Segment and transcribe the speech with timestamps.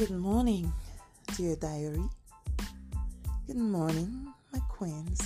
[0.00, 0.72] Good morning,
[1.36, 2.08] dear diary.
[3.46, 5.20] Good morning, my queens.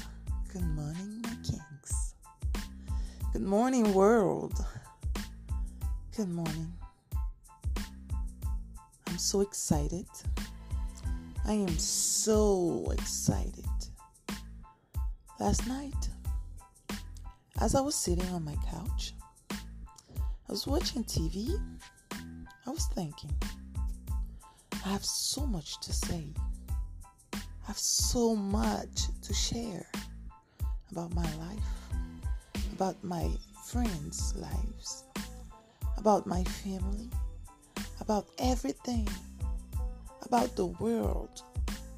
[0.52, 2.16] Good morning, my kings.
[3.32, 4.66] Good morning, world.
[6.16, 6.72] Good morning.
[9.06, 10.06] I'm so excited.
[11.46, 13.70] I am so excited.
[15.38, 16.08] Last night,
[17.60, 19.14] as I was sitting on my couch,
[19.52, 21.62] I was watching TV.
[22.66, 23.30] I was thinking,
[24.86, 26.26] I have so much to say.
[27.32, 29.86] I have so much to share
[30.92, 31.94] about my life,
[32.74, 33.30] about my
[33.64, 35.04] friends' lives,
[35.96, 37.08] about my family,
[38.02, 39.08] about everything,
[40.20, 41.42] about the world,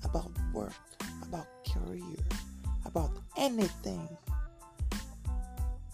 [0.04, 0.72] about work,
[1.24, 2.22] about career,
[2.84, 4.08] about anything,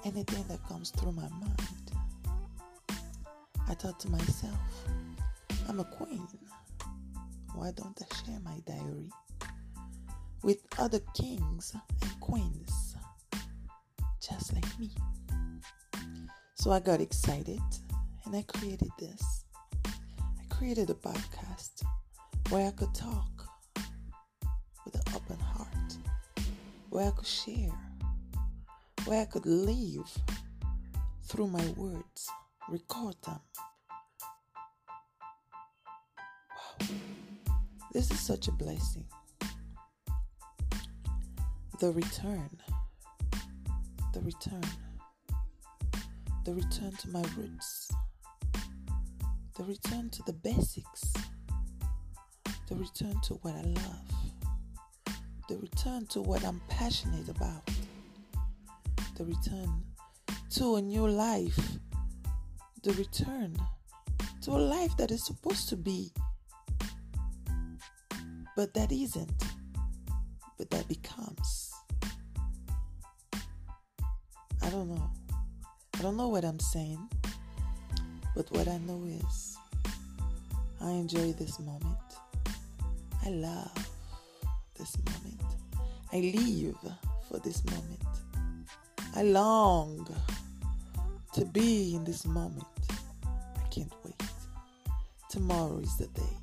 [0.05, 1.93] anything that comes through my mind.
[3.67, 4.61] I thought to myself,
[5.71, 6.29] I'm a queen
[7.55, 9.11] why don't I share my diary
[10.43, 12.97] with other kings and queens
[14.21, 14.91] just like me?
[16.55, 17.61] So I got excited
[18.25, 19.45] and I created this.
[19.85, 21.83] I created a podcast
[22.51, 23.49] where I could talk
[24.85, 25.97] with an open heart,
[26.91, 27.73] where I could share,
[29.05, 30.11] where I could live
[31.25, 32.29] through my words,
[32.69, 33.41] record them.
[37.93, 39.05] This is such a blessing.
[41.79, 42.49] The return,
[44.15, 44.63] the return,
[46.47, 47.91] the return to my roots,
[49.59, 51.13] the return to the basics,
[52.71, 55.15] the return to what I love,
[55.51, 57.69] the return to what I'm passionate about,
[59.19, 59.83] the return
[60.53, 61.77] to a new life,
[62.83, 63.55] the return
[64.41, 66.11] to a life that is supposed to be
[68.55, 69.45] but that isn't,
[70.59, 71.73] but that becomes.
[74.63, 75.11] I don't know.
[75.95, 77.09] I don't know what I'm saying,
[78.35, 79.57] but what I know is
[80.81, 81.99] I enjoy this moment.
[83.25, 83.89] I love
[84.79, 85.41] this moment.
[86.13, 86.77] I live
[87.29, 88.01] for this moment.
[89.15, 90.07] I long
[91.35, 92.67] to be in this moment.
[93.57, 94.23] I can't wait.
[95.31, 96.42] Tomorrow is the day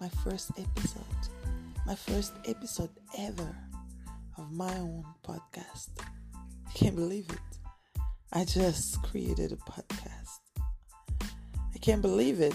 [0.00, 1.02] my first episode,
[1.84, 3.56] my first episode ever
[4.36, 5.88] of my own podcast.
[5.98, 8.02] I can't believe it.
[8.32, 10.38] I just created a podcast.
[11.74, 12.54] I can't believe it.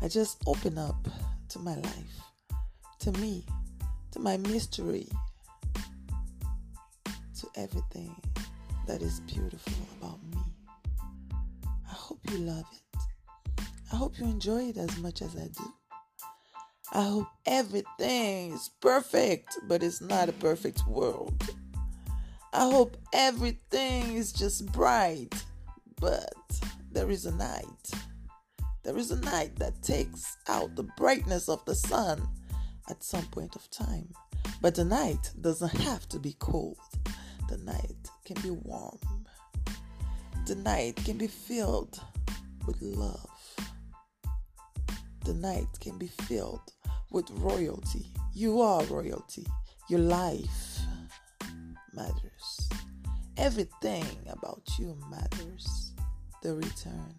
[0.00, 1.08] I just open up
[1.48, 2.20] to my life,
[3.00, 3.44] to me,
[4.12, 5.08] to my mystery,
[7.04, 8.14] to everything
[8.86, 10.42] that is beautiful about me.
[11.66, 13.64] I hope you love it.
[13.92, 15.74] I hope you enjoy it as much as I do.
[16.92, 21.40] I hope everything is perfect, but it's not a perfect world.
[22.52, 25.32] I hope everything is just bright,
[26.00, 26.34] but
[26.90, 27.92] there is a night.
[28.82, 32.26] There is a night that takes out the brightness of the sun
[32.88, 34.08] at some point of time.
[34.60, 36.76] But the night doesn't have to be cold.
[37.48, 38.98] The night can be warm.
[40.46, 42.00] The night can be filled
[42.66, 43.30] with love.
[45.24, 46.72] The night can be filled
[47.10, 48.06] with royalty.
[48.34, 49.46] You are royalty.
[49.88, 50.80] Your life
[51.92, 52.68] matters.
[53.36, 55.92] Everything about you matters.
[56.42, 57.14] The return.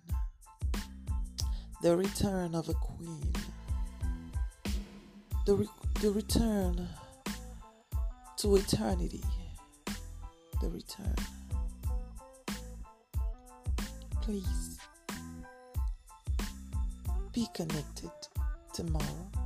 [1.81, 3.33] The return of a queen.
[5.45, 5.67] The, re-
[6.01, 6.87] the return
[8.37, 9.23] to eternity.
[10.61, 11.15] The return.
[14.21, 14.77] Please
[17.33, 18.11] be connected
[18.73, 19.40] tomorrow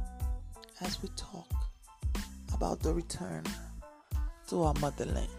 [0.81, 1.47] as we talk
[2.53, 3.43] about the return
[4.47, 5.29] to our motherland.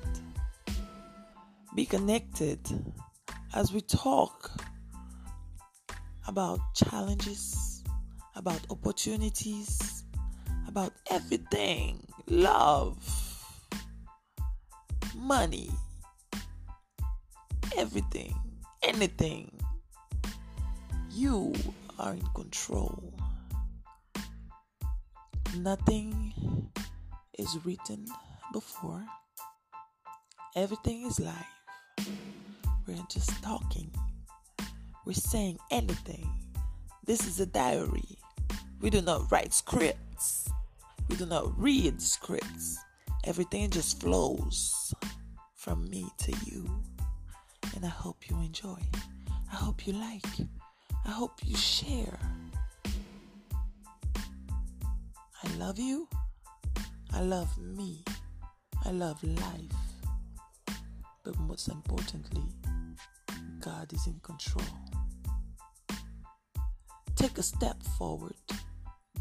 [1.74, 2.60] Be connected
[3.54, 4.50] as we talk
[6.27, 7.83] about challenges,
[8.34, 10.04] about opportunities,
[10.68, 12.98] about everything love,
[15.15, 15.71] money,
[17.77, 18.34] everything,
[18.82, 19.50] anything.
[21.10, 21.54] You
[21.98, 23.16] are in control.
[25.62, 26.70] Nothing
[27.38, 28.06] is written
[28.53, 29.04] before.
[30.54, 32.06] Everything is live.
[32.86, 33.91] We're just talking.
[35.06, 36.28] We're saying anything.
[37.04, 38.18] This is a diary.
[38.80, 40.50] We do not write scripts.
[41.08, 42.78] We do not read scripts.
[43.24, 44.92] Everything just flows
[45.54, 46.68] from me to you.
[47.74, 48.80] And I hope you enjoy.
[49.50, 50.26] I hope you like.
[51.06, 52.18] I hope you share.
[55.66, 56.09] Love you.
[57.13, 58.04] I love me.
[58.84, 60.77] I love life.
[61.24, 62.45] But most importantly,
[63.59, 64.65] God is in control.
[67.16, 68.36] Take a step forward.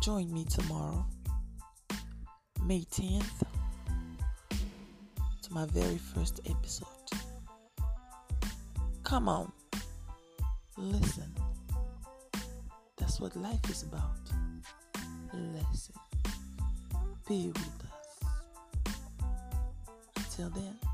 [0.02, 1.04] Join me tomorrow,
[2.64, 3.42] May 10th,
[5.42, 7.10] to my very first episode.
[9.04, 9.52] Come on,
[10.78, 11.34] listen.
[12.98, 14.20] That's what life is about.
[15.34, 16.05] Listen.
[17.28, 18.94] Be with us.
[20.16, 20.85] Until then.